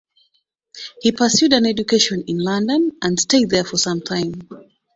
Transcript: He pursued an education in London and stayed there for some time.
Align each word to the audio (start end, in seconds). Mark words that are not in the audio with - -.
He 1.01 1.11
pursued 1.11 1.53
an 1.53 1.67
education 1.67 2.23
in 2.25 2.39
London 2.39 2.97
and 3.03 3.19
stayed 3.19 3.51
there 3.51 3.63
for 3.63 3.77
some 3.77 4.01
time. 4.01 4.33